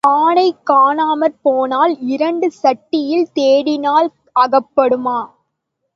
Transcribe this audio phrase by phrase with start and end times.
[0.03, 4.09] ஆனை காணாமற் போனால் இரண்டு சட்டியில் தேடினால்
[4.35, 5.19] அகப்படுமா?